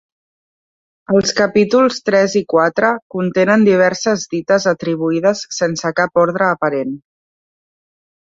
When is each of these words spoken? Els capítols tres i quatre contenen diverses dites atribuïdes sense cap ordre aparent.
Els 1.17 1.33
capítols 1.39 1.99
tres 2.09 2.35
i 2.39 2.41
quatre 2.53 2.89
contenen 3.15 3.67
diverses 3.67 4.25
dites 4.33 4.67
atribuïdes 4.73 5.43
sense 5.59 5.91
cap 6.01 6.23
ordre 6.23 6.47
aparent. 6.57 6.97